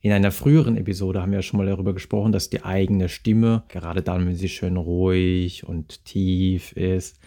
In 0.00 0.14
einer 0.14 0.30
früheren 0.30 0.78
Episode 0.78 1.20
haben 1.20 1.32
wir 1.32 1.38
ja 1.38 1.42
schon 1.42 1.58
mal 1.58 1.66
darüber 1.66 1.92
gesprochen, 1.92 2.32
dass 2.32 2.48
die 2.48 2.64
eigene 2.64 3.10
Stimme, 3.10 3.64
gerade 3.68 4.00
dann, 4.00 4.26
wenn 4.26 4.36
sie 4.36 4.48
schön 4.48 4.78
ruhig 4.78 5.68
und 5.68 6.06
tief 6.06 6.72
ist, 6.72 7.20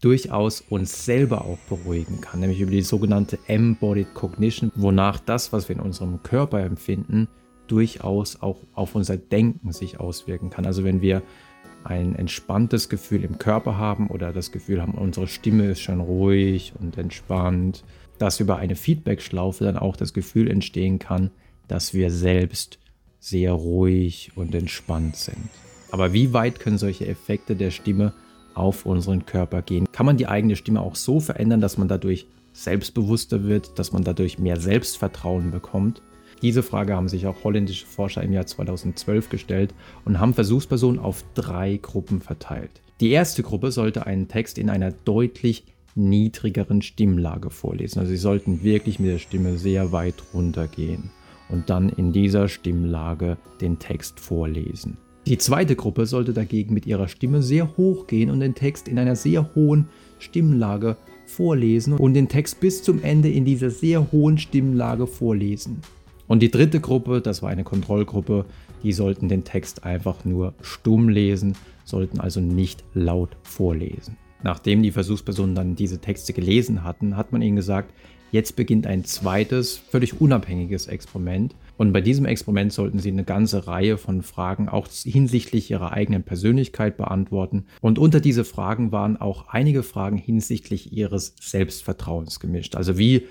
durchaus 0.00 0.62
uns 0.62 1.04
selber 1.04 1.44
auch 1.44 1.58
beruhigen 1.68 2.22
kann, 2.22 2.40
nämlich 2.40 2.60
über 2.60 2.70
die 2.70 2.80
sogenannte 2.80 3.38
Embodied 3.46 4.14
Cognition, 4.14 4.72
wonach 4.74 5.20
das, 5.20 5.52
was 5.52 5.68
wir 5.68 5.76
in 5.76 5.82
unserem 5.82 6.22
Körper 6.22 6.60
empfinden, 6.60 7.28
durchaus 7.66 8.40
auch 8.40 8.56
auf 8.72 8.94
unser 8.94 9.18
Denken 9.18 9.72
sich 9.72 10.00
auswirken 10.00 10.48
kann. 10.48 10.64
Also 10.64 10.82
wenn 10.82 11.02
wir 11.02 11.22
ein 11.84 12.14
entspanntes 12.16 12.88
Gefühl 12.88 13.24
im 13.24 13.38
Körper 13.38 13.78
haben 13.78 14.08
oder 14.08 14.32
das 14.32 14.52
Gefühl 14.52 14.80
haben, 14.80 14.92
unsere 14.92 15.28
Stimme 15.28 15.66
ist 15.66 15.80
schon 15.80 16.00
ruhig 16.00 16.72
und 16.78 16.98
entspannt, 16.98 17.84
dass 18.18 18.40
über 18.40 18.56
eine 18.56 18.76
Feedback-Schlaufe 18.76 19.64
dann 19.64 19.76
auch 19.76 19.96
das 19.96 20.12
Gefühl 20.12 20.50
entstehen 20.50 20.98
kann, 20.98 21.30
dass 21.68 21.94
wir 21.94 22.10
selbst 22.10 22.78
sehr 23.20 23.52
ruhig 23.52 24.32
und 24.34 24.54
entspannt 24.54 25.16
sind. 25.16 25.48
Aber 25.90 26.12
wie 26.12 26.32
weit 26.32 26.60
können 26.60 26.78
solche 26.78 27.06
Effekte 27.06 27.56
der 27.56 27.70
Stimme 27.70 28.12
auf 28.54 28.86
unseren 28.86 29.26
Körper 29.26 29.62
gehen? 29.62 29.86
Kann 29.92 30.06
man 30.06 30.16
die 30.16 30.26
eigene 30.26 30.56
Stimme 30.56 30.80
auch 30.80 30.96
so 30.96 31.20
verändern, 31.20 31.60
dass 31.60 31.78
man 31.78 31.88
dadurch 31.88 32.26
selbstbewusster 32.52 33.44
wird, 33.44 33.78
dass 33.78 33.92
man 33.92 34.04
dadurch 34.04 34.38
mehr 34.38 34.58
Selbstvertrauen 34.58 35.50
bekommt? 35.50 36.02
Diese 36.42 36.62
Frage 36.62 36.94
haben 36.94 37.08
sich 37.08 37.26
auch 37.26 37.44
holländische 37.44 37.86
Forscher 37.86 38.22
im 38.22 38.32
Jahr 38.32 38.46
2012 38.46 39.28
gestellt 39.28 39.74
und 40.04 40.20
haben 40.20 40.34
Versuchspersonen 40.34 40.98
auf 40.98 41.24
drei 41.34 41.78
Gruppen 41.80 42.20
verteilt. 42.20 42.82
Die 43.00 43.10
erste 43.10 43.42
Gruppe 43.42 43.72
sollte 43.72 44.06
einen 44.06 44.28
Text 44.28 44.58
in 44.58 44.70
einer 44.70 44.92
deutlich 44.92 45.64
niedrigeren 45.94 46.82
Stimmlage 46.82 47.50
vorlesen. 47.50 48.00
Also 48.00 48.10
sie 48.10 48.16
sollten 48.16 48.62
wirklich 48.62 48.98
mit 48.98 49.10
der 49.10 49.18
Stimme 49.18 49.58
sehr 49.58 49.92
weit 49.92 50.22
runtergehen 50.32 51.10
und 51.48 51.70
dann 51.70 51.88
in 51.88 52.12
dieser 52.12 52.48
Stimmlage 52.48 53.36
den 53.60 53.78
Text 53.78 54.20
vorlesen. 54.20 54.96
Die 55.26 55.38
zweite 55.38 55.74
Gruppe 55.74 56.04
sollte 56.04 56.34
dagegen 56.34 56.74
mit 56.74 56.86
ihrer 56.86 57.08
Stimme 57.08 57.42
sehr 57.42 57.76
hoch 57.76 58.06
gehen 58.06 58.30
und 58.30 58.40
den 58.40 58.54
Text 58.54 58.88
in 58.88 58.98
einer 58.98 59.16
sehr 59.16 59.54
hohen 59.54 59.88
Stimmlage 60.18 60.96
vorlesen 61.24 61.94
und 61.94 62.14
den 62.14 62.28
Text 62.28 62.60
bis 62.60 62.82
zum 62.82 63.02
Ende 63.02 63.30
in 63.30 63.46
dieser 63.46 63.70
sehr 63.70 64.12
hohen 64.12 64.36
Stimmlage 64.36 65.06
vorlesen. 65.06 65.80
Und 66.26 66.40
die 66.40 66.50
dritte 66.50 66.80
Gruppe, 66.80 67.20
das 67.20 67.42
war 67.42 67.50
eine 67.50 67.64
Kontrollgruppe, 67.64 68.46
die 68.82 68.92
sollten 68.92 69.28
den 69.28 69.44
Text 69.44 69.84
einfach 69.84 70.24
nur 70.24 70.54
stumm 70.60 71.08
lesen, 71.08 71.56
sollten 71.84 72.20
also 72.20 72.40
nicht 72.40 72.84
laut 72.94 73.36
vorlesen. 73.42 74.16
Nachdem 74.42 74.82
die 74.82 74.92
Versuchspersonen 74.92 75.54
dann 75.54 75.74
diese 75.74 76.00
Texte 76.00 76.32
gelesen 76.32 76.84
hatten, 76.84 77.16
hat 77.16 77.32
man 77.32 77.40
ihnen 77.40 77.56
gesagt, 77.56 77.94
jetzt 78.30 78.56
beginnt 78.56 78.86
ein 78.86 79.04
zweites, 79.04 79.78
völlig 79.78 80.20
unabhängiges 80.20 80.86
Experiment. 80.86 81.54
Und 81.78 81.92
bei 81.92 82.00
diesem 82.00 82.26
Experiment 82.26 82.72
sollten 82.72 82.98
sie 82.98 83.10
eine 83.10 83.24
ganze 83.24 83.66
Reihe 83.66 83.96
von 83.96 84.22
Fragen 84.22 84.68
auch 84.68 84.88
hinsichtlich 84.88 85.70
ihrer 85.70 85.92
eigenen 85.92 86.24
Persönlichkeit 86.24 86.96
beantworten. 86.96 87.64
Und 87.80 87.98
unter 87.98 88.20
diese 88.20 88.44
Fragen 88.44 88.92
waren 88.92 89.16
auch 89.16 89.48
einige 89.48 89.82
Fragen 89.82 90.18
hinsichtlich 90.18 90.92
ihres 90.92 91.36
Selbstvertrauens 91.40 92.38
gemischt. 92.38 92.74
Also 92.76 92.98
wie 92.98 93.26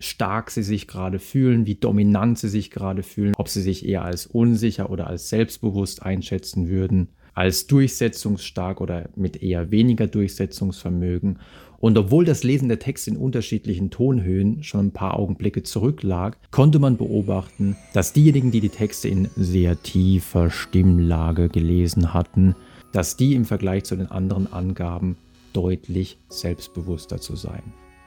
stark 0.00 0.50
sie 0.50 0.62
sich 0.62 0.88
gerade 0.88 1.18
fühlen, 1.18 1.66
wie 1.66 1.76
dominant 1.76 2.38
sie 2.38 2.48
sich 2.48 2.70
gerade 2.70 3.02
fühlen, 3.02 3.34
ob 3.36 3.48
sie 3.48 3.62
sich 3.62 3.86
eher 3.86 4.02
als 4.02 4.26
unsicher 4.26 4.90
oder 4.90 5.06
als 5.06 5.28
selbstbewusst 5.28 6.02
einschätzen 6.02 6.68
würden, 6.68 7.08
als 7.34 7.66
durchsetzungsstark 7.66 8.80
oder 8.80 9.10
mit 9.14 9.42
eher 9.42 9.70
weniger 9.70 10.06
Durchsetzungsvermögen. 10.06 11.38
Und 11.78 11.96
obwohl 11.96 12.24
das 12.24 12.44
Lesen 12.44 12.68
der 12.68 12.78
Texte 12.78 13.10
in 13.10 13.16
unterschiedlichen 13.16 13.90
Tonhöhen 13.90 14.62
schon 14.62 14.86
ein 14.86 14.92
paar 14.92 15.18
Augenblicke 15.18 15.62
zurücklag, 15.62 16.36
konnte 16.50 16.78
man 16.78 16.96
beobachten, 16.96 17.76
dass 17.94 18.12
diejenigen, 18.12 18.50
die 18.50 18.60
die 18.60 18.68
Texte 18.68 19.08
in 19.08 19.28
sehr 19.36 19.82
tiefer 19.82 20.50
Stimmlage 20.50 21.48
gelesen 21.48 22.12
hatten, 22.12 22.54
dass 22.92 23.16
die 23.16 23.34
im 23.34 23.44
Vergleich 23.44 23.84
zu 23.84 23.96
den 23.96 24.10
anderen 24.10 24.52
Angaben 24.52 25.16
deutlich 25.52 26.18
selbstbewusster 26.28 27.20
zu 27.20 27.36
sein. 27.36 27.62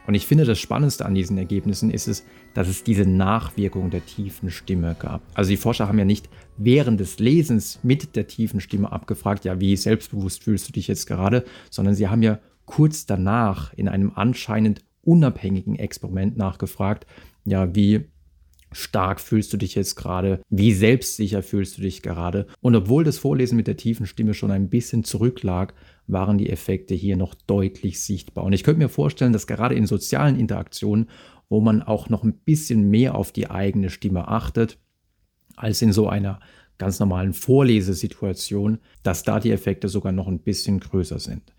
Und 0.06 0.16
ich 0.16 0.28
finde, 0.28 0.46
das 0.46 0.59
Spannendste 0.59 1.06
an 1.06 1.16
diesen 1.16 1.38
Ergebnissen 1.38 1.90
ist 1.90 2.08
es, 2.08 2.25
dass 2.53 2.68
es 2.68 2.84
diese 2.84 3.06
Nachwirkung 3.06 3.90
der 3.90 4.06
tiefen 4.06 4.50
Stimme 4.50 4.96
gab. 5.00 5.22
Also 5.34 5.50
die 5.50 5.58
Forscher 5.58 5.88
haben 5.88 6.00
ja 6.00 6.06
nicht 6.06 6.30
während 6.58 7.00
des 7.00 7.19
Lesens 7.19 7.80
mit 7.84 8.16
der 8.16 8.28
tiefen 8.28 8.59
Stimme 8.59 8.92
abgefragt, 8.92 9.46
ja, 9.46 9.59
wie 9.59 9.75
selbstbewusst 9.75 10.44
fühlst 10.44 10.68
du 10.68 10.74
dich 10.74 10.88
jetzt 10.88 11.08
gerade, 11.08 11.46
sondern 11.69 11.96
sie 11.96 12.08
haben 12.08 12.22
ja 12.22 12.40
kurz 12.66 13.06
danach 13.06 13.74
in 13.74 13.88
einem 13.88 14.12
anscheinend 14.16 14.81
unabhängigen 15.03 15.75
Experiment 15.75 16.38
nachgefragt, 16.38 17.06
ja, 17.46 17.75
wie 17.75 18.06
stark 18.74 19.20
fühlst 19.20 19.54
du 19.54 19.58
dich 19.58 19.76
jetzt 19.76 19.96
gerade, 19.96 20.42
wie 20.50 20.74
selbstsicher 20.74 21.42
fühlst 21.42 21.78
du 21.78 21.82
dich 21.82 22.02
gerade. 22.02 22.48
Und 22.62 22.76
obwohl 22.76 23.04
das 23.04 23.18
Vorlesen 23.18 23.56
mit 23.56 23.68
der 23.68 23.78
tiefen 23.78 24.06
Stimme 24.06 24.34
schon 24.34 24.52
ein 24.52 24.70
bisschen 24.70 25.04
zurücklag, 25.04 25.74
waren 26.08 26.38
die 26.38 26.50
Effekte 26.50 26.94
hier 26.94 27.18
noch 27.18 27.34
deutlich 27.34 28.02
sichtbar. 28.02 28.44
Und 28.44 28.54
ich 28.54 28.64
könnte 28.64 28.80
mir 28.80 28.90
vorstellen, 28.90 29.34
dass 29.34 29.48
gerade 29.48 29.76
in 29.76 29.86
sozialen 29.86 30.38
Interaktionen, 30.38 31.10
wo 31.50 31.62
man 31.62 31.82
auch 31.82 32.10
noch 32.10 32.24
ein 32.24 32.34
bisschen 32.34 32.90
mehr 32.90 33.16
auf 33.16 33.32
die 33.32 33.50
eigene 33.50 33.90
Stimme 33.90 34.28
achtet, 34.28 34.78
als 35.56 35.82
in 35.82 35.94
so 35.94 36.10
einer 36.10 36.40
ganz 36.78 37.00
normalen 37.00 37.34
Vorlesesituation, 37.34 38.80
dass 39.04 39.24
da 39.24 39.40
die 39.40 39.52
Effekte 39.52 39.88
sogar 39.88 40.12
noch 40.12 40.28
ein 40.28 40.40
bisschen 40.40 40.80
größer 40.80 41.20
sind. 41.20 41.53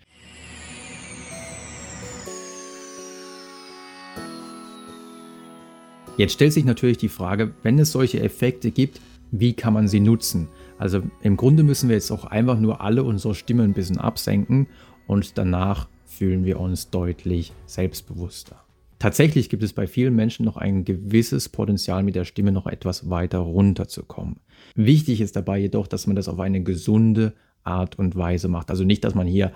Jetzt 6.17 6.35
stellt 6.35 6.53
sich 6.53 6.65
natürlich 6.65 6.99
die 6.99 7.09
Frage, 7.09 7.55
wenn 7.65 7.79
es 7.79 7.91
solche 7.91 8.21
Effekte 8.21 8.71
gibt, 8.71 9.01
wie 9.33 9.53
kann 9.53 9.75
man 9.75 9.89
sie 9.89 9.99
nutzen? 9.99 10.49
Also 10.79 11.03
im 11.23 11.37
Grunde 11.37 11.65
müssen 11.65 11.89
wir 11.89 11.97
jetzt 11.97 12.13
auch 12.13 12.25
einfach 12.25 12.59
nur 12.61 12.81
alle 12.81 13.03
unsere 13.03 13.35
Stimmen 13.35 13.71
ein 13.71 13.73
bisschen 13.73 13.99
absenken 13.99 14.69
und 15.09 15.37
danach 15.39 15.89
fühlen 16.05 16.45
wir 16.45 16.61
uns 16.61 16.91
deutlich 16.91 17.53
selbstbewusster. 17.67 18.63
Tatsächlich 19.01 19.49
gibt 19.49 19.65
es 19.65 19.73
bei 19.73 19.89
vielen 19.89 20.15
Menschen 20.15 20.45
noch 20.45 20.57
ein 20.57 20.85
gewisses 20.85 21.49
Potenzial, 21.49 22.05
mit 22.05 22.15
der 22.15 22.25
Stimme 22.25 22.53
noch 22.53 22.69
etwas 22.69 23.11
weiter 23.11 23.39
runterzukommen. 23.39 24.37
Wichtig 24.77 25.21
ist 25.21 25.35
dabei 25.35 25.59
jedoch, 25.59 25.89
dass 25.89 26.07
man 26.07 26.15
das 26.15 26.29
auf 26.29 26.39
eine 26.39 26.63
gesunde 26.63 27.35
Art 27.65 27.99
und 27.99 28.15
Weise 28.15 28.47
macht. 28.47 28.71
Also 28.71 28.85
nicht, 28.85 29.03
dass 29.03 29.17
man 29.17 29.27
hier 29.27 29.53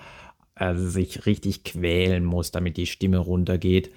äh, 0.56 0.74
sich 0.74 1.24
richtig 1.24 1.62
quälen 1.62 2.24
muss, 2.24 2.50
damit 2.50 2.76
die 2.76 2.86
Stimme 2.86 3.18
runtergeht. 3.18 3.92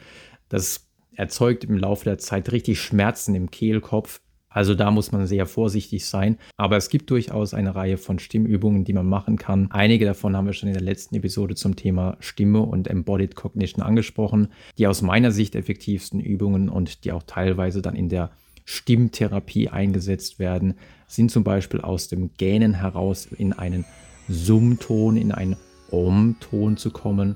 Das 0.48 0.91
erzeugt 1.16 1.64
im 1.64 1.78
Laufe 1.78 2.06
der 2.06 2.18
Zeit 2.18 2.52
richtig 2.52 2.80
Schmerzen 2.82 3.36
im 3.36 3.52
Kehlkopf. 3.52 4.22
Also 4.50 4.76
da 4.76 4.92
muss 4.92 5.14
man 5.14 5.26
sehr 5.28 5.46
vorsichtig 5.46 6.06
sein. 6.06 6.38
Aber 6.58 6.76
es 6.76 6.90
gibt 6.90 7.10
durchaus 7.10 7.54
eine 7.54 7.74
Reihe 7.74 7.98
von 7.98 8.20
Stimmübungen, 8.20 8.84
die 8.84 8.94
man 8.94 9.08
machen 9.08 9.38
kann. 9.38 9.70
Einige 9.72 10.06
davon 10.06 10.36
haben 10.36 10.46
wir 10.46 10.54
schon 10.54 10.68
in 10.68 10.74
der 10.74 10.84
letzten 10.84 11.16
Episode 11.16 11.56
zum 11.56 11.78
Thema 11.78 12.18
Stimme 12.20 12.62
und 12.62 12.90
Embodied 12.90 13.36
Cognition 13.36 13.82
angesprochen. 13.82 14.50
Die 14.78 14.88
aus 14.88 15.02
meiner 15.02 15.32
Sicht 15.32 15.56
effektivsten 15.56 16.20
Übungen 16.20 16.68
und 16.68 17.06
die 17.06 17.14
auch 17.14 17.24
teilweise 17.24 17.82
dann 17.82 17.96
in 17.96 18.10
der 18.10 18.32
Stimmtherapie 18.66 19.70
eingesetzt 19.70 20.38
werden, 20.38 20.76
sind 21.08 21.32
zum 21.32 21.44
Beispiel 21.44 21.82
aus 21.82 22.10
dem 22.10 22.32
Gähnen 22.38 22.74
heraus 22.74 23.26
in 23.26 23.54
einen 23.54 23.86
Summton, 24.28 25.18
in 25.18 25.32
einen 25.32 25.56
Om-Ton 25.92 26.78
zu 26.78 26.92
kommen 26.92 27.36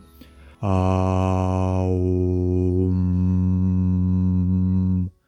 Aum. 0.65 2.01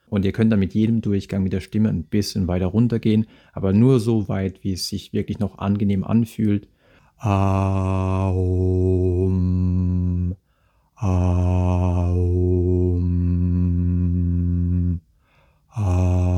Und 0.10 0.26
ihr 0.26 0.32
könnt 0.32 0.52
dann 0.52 0.58
mit 0.60 0.74
jedem 0.74 1.02
Durchgang 1.02 1.44
mit 1.44 1.54
der 1.54 1.60
Stimme 1.60 1.90
ein 1.90 2.06
bisschen 2.06 2.48
weiter 2.48 2.66
runtergehen, 2.66 3.28
aber 3.54 3.72
nur 3.72 4.00
so 4.00 4.28
weit, 4.30 4.64
wie 4.64 4.74
es 4.74 4.88
sich 4.88 5.14
wirklich 5.14 5.38
noch 5.38 5.60
angenehm 5.60 6.04
anfühlt. 6.04 6.68
Aum. 7.20 8.56
Aum. 10.96 11.52
Aum. 15.70 16.34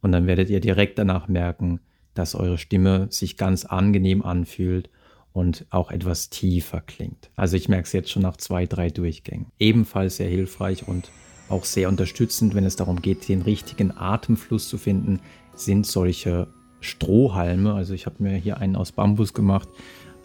Und 0.00 0.12
dann 0.12 0.26
werdet 0.26 0.48
ihr 0.48 0.60
direkt 0.60 0.98
danach 0.98 1.28
merken, 1.28 1.80
dass 2.14 2.34
eure 2.34 2.56
Stimme 2.56 3.08
sich 3.10 3.36
ganz 3.36 3.66
angenehm 3.66 4.22
anfühlt 4.22 4.88
und 5.36 5.66
auch 5.68 5.90
etwas 5.90 6.30
tiefer 6.30 6.80
klingt. 6.80 7.28
Also 7.36 7.58
ich 7.58 7.68
merke 7.68 7.84
es 7.84 7.92
jetzt 7.92 8.10
schon 8.10 8.22
nach 8.22 8.38
zwei, 8.38 8.64
drei 8.64 8.88
Durchgängen. 8.88 9.48
Ebenfalls 9.58 10.16
sehr 10.16 10.30
hilfreich 10.30 10.88
und 10.88 11.10
auch 11.50 11.66
sehr 11.66 11.90
unterstützend, 11.90 12.54
wenn 12.54 12.64
es 12.64 12.76
darum 12.76 13.02
geht, 13.02 13.28
den 13.28 13.42
richtigen 13.42 13.92
Atemfluss 13.94 14.66
zu 14.66 14.78
finden, 14.78 15.20
sind 15.54 15.84
solche 15.84 16.48
Strohhalme. 16.80 17.74
Also 17.74 17.92
ich 17.92 18.06
habe 18.06 18.22
mir 18.22 18.36
hier 18.36 18.56
einen 18.56 18.76
aus 18.76 18.92
Bambus 18.92 19.34
gemacht. 19.34 19.68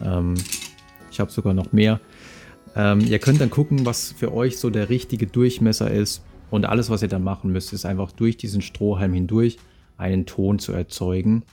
Ähm, 0.00 0.32
ich 1.10 1.20
habe 1.20 1.30
sogar 1.30 1.52
noch 1.52 1.72
mehr. 1.72 2.00
Ähm, 2.74 3.00
ihr 3.00 3.18
könnt 3.18 3.42
dann 3.42 3.50
gucken, 3.50 3.84
was 3.84 4.12
für 4.12 4.32
euch 4.32 4.56
so 4.56 4.70
der 4.70 4.88
richtige 4.88 5.26
Durchmesser 5.26 5.90
ist. 5.90 6.24
Und 6.50 6.64
alles, 6.64 6.88
was 6.88 7.02
ihr 7.02 7.08
dann 7.08 7.22
machen 7.22 7.52
müsst, 7.52 7.74
ist 7.74 7.84
einfach 7.84 8.12
durch 8.12 8.38
diesen 8.38 8.62
Strohhalm 8.62 9.12
hindurch 9.12 9.58
einen 9.98 10.24
Ton 10.24 10.58
zu 10.58 10.72
erzeugen. 10.72 11.44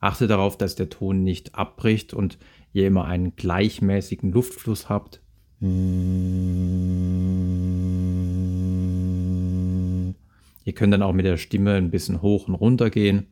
Achte 0.00 0.26
darauf, 0.26 0.56
dass 0.56 0.76
der 0.76 0.88
Ton 0.88 1.24
nicht 1.24 1.54
abbricht 1.56 2.14
und 2.14 2.38
ihr 2.72 2.86
immer 2.86 3.04
einen 3.06 3.36
gleichmäßigen 3.36 4.32
Luftfluss 4.32 4.88
habt. 4.88 5.20
Ihr 5.60 5.68
könnt 10.74 10.92
dann 10.92 11.02
auch 11.02 11.12
mit 11.12 11.26
der 11.26 11.36
Stimme 11.38 11.74
ein 11.74 11.90
bisschen 11.90 12.22
hoch 12.22 12.48
und 12.48 12.54
runter 12.54 12.90
gehen. 12.90 13.26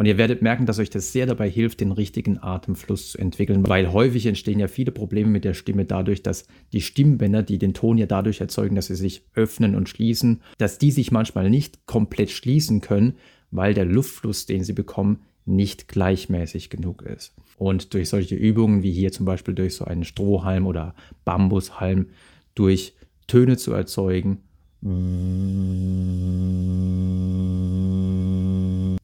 Und 0.00 0.06
ihr 0.06 0.16
werdet 0.16 0.40
merken, 0.40 0.64
dass 0.64 0.78
euch 0.78 0.88
das 0.88 1.12
sehr 1.12 1.26
dabei 1.26 1.50
hilft, 1.50 1.80
den 1.82 1.92
richtigen 1.92 2.38
Atemfluss 2.42 3.10
zu 3.10 3.18
entwickeln, 3.18 3.68
weil 3.68 3.92
häufig 3.92 4.24
entstehen 4.24 4.58
ja 4.58 4.66
viele 4.66 4.92
Probleme 4.92 5.28
mit 5.28 5.44
der 5.44 5.52
Stimme 5.52 5.84
dadurch, 5.84 6.22
dass 6.22 6.46
die 6.72 6.80
Stimmbänder, 6.80 7.42
die 7.42 7.58
den 7.58 7.74
Ton 7.74 7.98
ja 7.98 8.06
dadurch 8.06 8.40
erzeugen, 8.40 8.76
dass 8.76 8.86
sie 8.86 8.94
sich 8.94 9.26
öffnen 9.34 9.74
und 9.74 9.90
schließen, 9.90 10.40
dass 10.56 10.78
die 10.78 10.90
sich 10.90 11.12
manchmal 11.12 11.50
nicht 11.50 11.84
komplett 11.84 12.30
schließen 12.30 12.80
können, 12.80 13.16
weil 13.50 13.74
der 13.74 13.84
Luftfluss, 13.84 14.46
den 14.46 14.64
sie 14.64 14.72
bekommen, 14.72 15.18
nicht 15.44 15.86
gleichmäßig 15.86 16.70
genug 16.70 17.02
ist. 17.02 17.34
Und 17.58 17.92
durch 17.92 18.08
solche 18.08 18.36
Übungen 18.36 18.82
wie 18.82 18.92
hier 18.92 19.12
zum 19.12 19.26
Beispiel 19.26 19.52
durch 19.52 19.74
so 19.74 19.84
einen 19.84 20.04
Strohhalm 20.04 20.66
oder 20.66 20.94
Bambushalm, 21.26 22.06
durch 22.54 22.94
Töne 23.26 23.58
zu 23.58 23.74
erzeugen, 23.74 24.38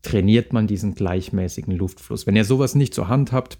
trainiert 0.07 0.53
man 0.53 0.69
diesen 0.69 0.95
gleichmäßigen 0.95 1.75
Luftfluss. 1.77 2.29
Wenn 2.29 2.37
ihr 2.37 2.45
sowas 2.45 2.77
nicht 2.77 2.95
zur 2.95 3.09
Hand 3.09 3.33
habt, 3.33 3.59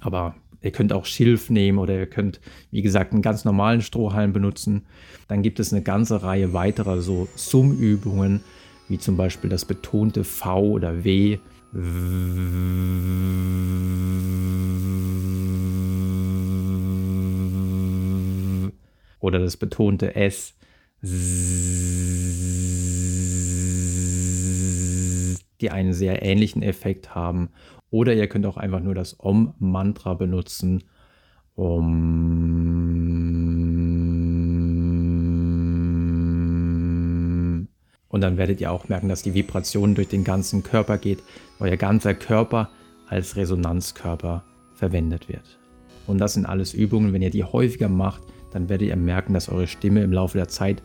aber 0.00 0.34
ihr 0.60 0.70
könnt 0.70 0.92
auch 0.92 1.06
Schilf 1.06 1.48
nehmen 1.48 1.78
oder 1.78 1.98
ihr 1.98 2.06
könnt, 2.06 2.40
wie 2.70 2.82
gesagt, 2.82 3.12
einen 3.12 3.22
ganz 3.22 3.46
normalen 3.46 3.80
Strohhalm 3.80 4.34
benutzen, 4.34 4.84
dann 5.28 5.40
gibt 5.40 5.60
es 5.60 5.72
eine 5.72 5.82
ganze 5.82 6.22
Reihe 6.22 6.52
weiterer 6.52 7.00
so 7.00 7.26
Summübungen, 7.36 8.42
wie 8.88 8.98
zum 8.98 9.16
Beispiel 9.16 9.48
das 9.48 9.64
betonte 9.64 10.24
V 10.24 10.60
oder 10.60 11.04
W. 11.04 11.38
Oder 19.20 19.38
das 19.38 19.56
betonte 19.56 20.14
S 20.14 20.52
die 25.62 25.70
einen 25.70 25.92
sehr 25.92 26.22
ähnlichen 26.22 26.62
Effekt 26.62 27.14
haben. 27.14 27.50
Oder 27.90 28.14
ihr 28.14 28.28
könnt 28.28 28.46
auch 28.46 28.56
einfach 28.56 28.80
nur 28.80 28.94
das 28.94 29.20
Om-Mantra 29.20 30.14
benutzen. 30.14 30.84
Om. 31.54 32.48
Und 38.08 38.20
dann 38.20 38.36
werdet 38.36 38.60
ihr 38.60 38.70
auch 38.70 38.88
merken, 38.88 39.08
dass 39.08 39.22
die 39.22 39.34
Vibration 39.34 39.94
durch 39.94 40.08
den 40.08 40.24
ganzen 40.24 40.62
Körper 40.62 40.98
geht, 40.98 41.22
euer 41.60 41.76
ganzer 41.76 42.14
Körper 42.14 42.70
als 43.08 43.36
Resonanzkörper 43.36 44.44
verwendet 44.74 45.28
wird. 45.28 45.58
Und 46.06 46.18
das 46.18 46.34
sind 46.34 46.46
alles 46.46 46.74
Übungen, 46.74 47.12
wenn 47.12 47.22
ihr 47.22 47.30
die 47.30 47.44
häufiger 47.44 47.88
macht, 47.88 48.22
dann 48.52 48.68
werdet 48.68 48.88
ihr 48.88 48.96
merken, 48.96 49.34
dass 49.34 49.48
eure 49.48 49.66
Stimme 49.66 50.02
im 50.02 50.12
Laufe 50.12 50.36
der 50.36 50.48
Zeit 50.48 50.82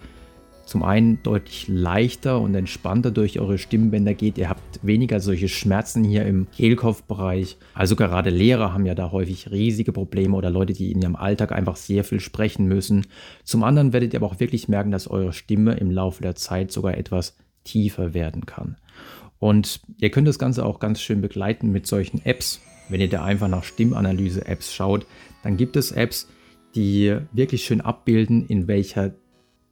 zum 0.68 0.84
einen 0.84 1.24
deutlich 1.24 1.68
leichter 1.70 2.42
und 2.42 2.54
entspannter 2.54 3.10
durch 3.10 3.40
eure 3.40 3.58
Stimmbänder 3.58 4.14
geht. 4.14 4.38
Ihr 4.38 4.50
habt 4.50 4.80
weniger 4.84 5.22
solche 5.22 5.48
Schmerzen 5.48 6.04
hier 6.04 6.26
im 6.26 6.48
Kehlkopfbereich. 6.52 7.58
Also 7.74 7.96
gerade 7.96 8.30
Lehrer 8.30 8.74
haben 8.74 8.86
ja 8.86 8.94
da 8.94 9.12
häufig 9.12 9.50
riesige 9.50 9.94
Probleme 9.94 10.36
oder 10.36 10.50
Leute, 10.50 10.74
die 10.74 10.92
in 10.92 11.02
ihrem 11.02 11.16
Alltag 11.16 11.54
einfach 11.54 11.78
sehr 11.78 12.04
viel 12.04 12.20
sprechen 12.20 12.68
müssen. 12.68 13.08
Zum 13.46 13.64
anderen 13.64 13.94
werdet 13.94 14.14
ihr 14.14 14.20
aber 14.20 14.28
auch 14.28 14.42
wirklich 14.42 14.68
merken, 14.68 14.92
dass 14.92 15.10
eure 15.10 15.32
Stimme 15.32 15.76
im 15.76 15.90
Laufe 15.90 16.22
der 16.22 16.36
Zeit 16.36 16.72
sogar 16.74 16.98
etwas 16.98 17.38
tiefer 17.64 18.14
werden 18.14 18.46
kann. 18.46 18.76
Und 19.40 19.80
ihr 20.00 20.10
könnt 20.10 20.28
das 20.28 20.40
Ganze 20.40 20.66
auch 20.66 20.80
ganz 20.80 21.00
schön 21.00 21.22
begleiten 21.22 21.72
mit 21.72 21.88
solchen 21.88 22.26
Apps. 22.26 22.60
Wenn 22.90 23.00
ihr 23.00 23.10
da 23.10 23.24
einfach 23.24 23.48
nach 23.48 23.64
Stimmanalyse-Apps 23.64 24.74
schaut, 24.74 25.06
dann 25.44 25.56
gibt 25.56 25.78
es 25.78 25.92
Apps, 25.92 26.28
die 26.76 27.16
wirklich 27.32 27.64
schön 27.64 27.80
abbilden, 27.80 28.46
in 28.48 28.68
welcher 28.68 29.14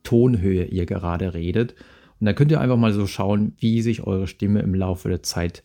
Tonhöhe 0.06 0.63
ihr 0.63 0.86
gerade 0.86 1.34
redet. 1.34 1.75
Und 2.22 2.25
dann 2.25 2.36
könnt 2.36 2.52
ihr 2.52 2.62
einfach 2.62 2.78
mal 2.78 2.94
so 2.94 3.07
schauen, 3.07 3.54
wie 3.60 3.81
sich 3.81 4.07
eure 4.07 4.28
Stimme 4.28 4.62
im 4.62 4.74
Laufe 4.74 5.10
der 5.10 5.22
Zeit 5.22 5.63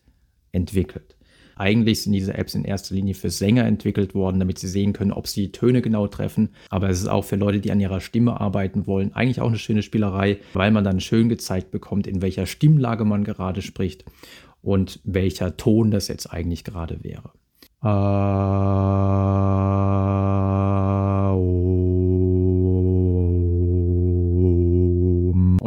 entwickelt. 0.51 1.15
Eigentlich 1.55 2.01
sind 2.01 2.13
diese 2.13 2.33
Apps 2.33 2.55
in 2.55 2.65
erster 2.65 2.95
Linie 2.95 3.13
für 3.13 3.29
Sänger 3.29 3.65
entwickelt 3.65 4.15
worden, 4.15 4.39
damit 4.39 4.57
sie 4.57 4.67
sehen 4.67 4.93
können, 4.93 5.11
ob 5.11 5.27
sie 5.27 5.43
die 5.43 5.51
Töne 5.51 5.83
genau 5.83 6.07
treffen. 6.07 6.49
Aber 6.69 6.89
es 6.89 6.99
ist 6.99 7.07
auch 7.07 7.23
für 7.23 7.35
Leute, 7.35 7.59
die 7.59 7.71
an 7.71 7.79
ihrer 7.79 8.01
Stimme 8.01 8.41
arbeiten 8.41 8.87
wollen, 8.87 9.13
eigentlich 9.13 9.41
auch 9.41 9.49
eine 9.49 9.59
schöne 9.59 9.83
Spielerei, 9.83 10.39
weil 10.53 10.71
man 10.71 10.83
dann 10.83 10.99
schön 10.99 11.29
gezeigt 11.29 11.69
bekommt, 11.69 12.07
in 12.07 12.23
welcher 12.23 12.47
Stimmlage 12.47 13.05
man 13.05 13.23
gerade 13.23 13.61
spricht 13.61 14.05
und 14.63 14.99
welcher 15.03 15.55
Ton 15.55 15.91
das 15.91 16.07
jetzt 16.07 16.33
eigentlich 16.33 16.63
gerade 16.63 17.03
wäre. 17.03 17.31
Ah, 17.81 17.91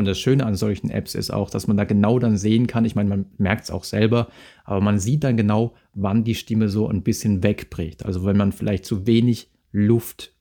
Und 0.05 0.09
das 0.09 0.21
Schöne 0.21 0.45
an 0.45 0.55
solchen 0.55 0.91
Apps 0.91 1.15
ist 1.15 1.31
auch, 1.31 1.49
dass 1.49 1.67
man 1.67 1.79
da 1.79 1.85
genau 1.85 2.19
dann 2.19 2.37
sehen 2.37 2.67
kann, 2.67 2.85
ich 2.85 2.95
meine, 2.95 3.09
man 3.09 3.25
merkt 3.39 3.65
es 3.65 3.71
auch 3.71 3.85
selber, 3.85 4.29
aber 4.65 4.83
man 4.83 4.99
sieht 4.99 5.25
dann 5.25 5.39
genau, 5.39 5.73
wann 5.95 6.25
die 6.25 6.35
Stimme 6.35 6.69
so 6.69 6.87
ein 6.89 7.03
bisschen 7.03 7.43
wegbricht. 7.43 8.05
Also 8.05 8.27
wenn 8.27 8.37
man 8.37 8.53
vielleicht 8.53 8.85
zu 8.85 9.07
wenig 9.07 9.49
Luft 9.73 10.35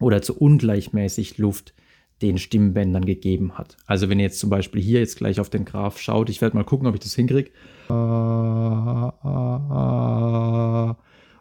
oder 0.00 0.20
zu 0.20 0.36
ungleichmäßig 0.36 1.38
Luft 1.38 1.74
den 2.22 2.38
Stimmbändern 2.38 3.04
gegeben 3.04 3.56
hat. 3.56 3.76
Also 3.86 4.08
wenn 4.08 4.18
ihr 4.18 4.24
jetzt 4.24 4.40
zum 4.40 4.50
Beispiel 4.50 4.82
hier 4.82 4.98
jetzt 4.98 5.18
gleich 5.18 5.38
auf 5.38 5.48
den 5.48 5.64
Graph 5.64 6.00
schaut, 6.00 6.28
ich 6.28 6.40
werde 6.40 6.56
mal 6.56 6.64
gucken, 6.64 6.88
ob 6.88 6.94
ich 6.94 7.00
das 7.00 7.14
hinkriege. 7.14 7.52
Und 7.86 7.94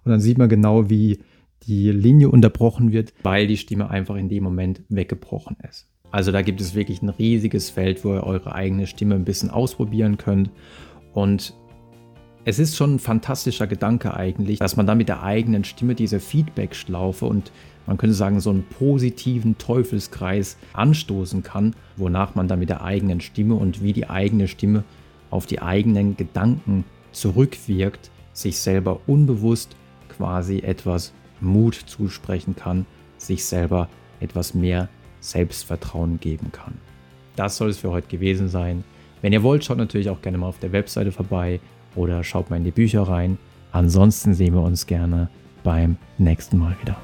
dann 0.06 0.20
sieht 0.20 0.38
man 0.38 0.48
genau, 0.48 0.92
wie 0.92 1.24
die 1.64 1.90
Linie 1.90 2.30
unterbrochen 2.30 2.92
wird, 2.92 3.16
weil 3.24 3.48
die 3.48 3.58
Stimme 3.58 3.90
einfach 3.90 4.16
in 4.16 4.30
dem 4.30 4.44
Moment 4.44 4.84
weggebrochen 4.90 5.58
ist. 5.68 5.90
Also 6.18 6.32
da 6.32 6.42
gibt 6.42 6.60
es 6.62 6.74
wirklich 6.74 7.04
ein 7.04 7.10
riesiges 7.10 7.70
Feld, 7.70 8.04
wo 8.04 8.16
ihr 8.16 8.24
eure 8.24 8.56
eigene 8.56 8.88
Stimme 8.88 9.14
ein 9.14 9.24
bisschen 9.24 9.52
ausprobieren 9.52 10.18
könnt. 10.18 10.50
Und 11.14 11.54
es 12.44 12.58
ist 12.58 12.76
schon 12.76 12.96
ein 12.96 13.00
fantastischer 13.00 13.68
Gedanke 13.68 14.16
eigentlich, 14.16 14.58
dass 14.58 14.78
man 14.78 14.88
da 14.88 14.96
mit 14.96 15.10
der 15.10 15.22
eigenen 15.22 15.64
Stimme 15.64 15.94
diese 15.94 16.20
Feedback-Schlaufe 16.20 17.28
und 17.28 17.52
man 17.86 17.98
könnte 17.98 18.16
sagen, 18.16 18.40
so 18.40 18.50
einen 18.50 18.64
positiven 18.64 19.60
Teufelskreis 19.60 20.58
anstoßen 20.74 21.44
kann, 21.44 21.76
wonach 21.98 22.34
man 22.34 22.48
da 22.48 22.56
mit 22.56 22.70
der 22.70 22.82
eigenen 22.82 23.22
Stimme 23.22 23.54
und 23.54 23.84
wie 23.84 23.94
die 23.94 24.10
eigene 24.10 24.48
Stimme 24.48 24.86
auf 25.30 25.46
die 25.46 25.62
eigenen 25.62 26.18
Gedanken 26.18 26.84
zurückwirkt, 27.12 28.10
sich 28.34 28.58
selber 28.58 29.02
unbewusst 29.06 29.76
quasi 30.10 30.62
etwas 30.62 31.14
Mut 31.42 31.76
zusprechen 31.76 32.56
kann, 32.56 32.88
sich 33.20 33.46
selber 33.46 33.88
etwas 34.20 34.56
mehr 34.56 34.90
Selbstvertrauen 35.20 36.20
geben 36.20 36.52
kann. 36.52 36.76
Das 37.36 37.58
soll 37.58 37.70
es 37.70 37.78
für 37.78 37.92
heute 37.92 38.08
gewesen 38.08 38.48
sein. 38.50 38.84
Wenn 39.22 39.34
ihr 39.34 39.44
wollt, 39.44 39.64
schaut 39.64 39.78
natürlich 39.78 40.10
auch 40.10 40.22
gerne 40.22 40.38
mal 40.38 40.48
auf 40.48 40.60
der 40.60 40.72
Webseite 40.72 41.12
vorbei 41.12 41.60
oder 41.96 42.24
schaut 42.24 42.50
mal 42.50 42.58
in 42.58 42.64
die 42.64 42.72
Bücher 42.72 43.04
rein. 43.04 43.38
Ansonsten 43.72 44.34
sehen 44.34 44.54
wir 44.54 44.62
uns 44.62 44.86
gerne 44.88 45.30
beim 45.64 45.98
nächsten 46.18 46.58
Mal 46.58 46.76
wieder. 46.82 46.98